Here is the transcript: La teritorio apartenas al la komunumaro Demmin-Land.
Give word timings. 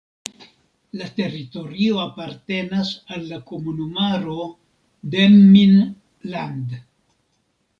La 1.01 1.09
teritorio 1.17 1.99
apartenas 2.05 2.93
al 3.17 3.27
la 3.33 3.39
komunumaro 3.51 4.49
Demmin-Land. 5.17 6.77